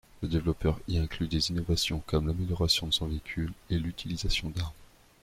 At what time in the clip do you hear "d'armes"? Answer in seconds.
4.49-4.73